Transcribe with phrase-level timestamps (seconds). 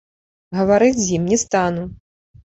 [0.59, 1.83] Гаварыць з ім не стану!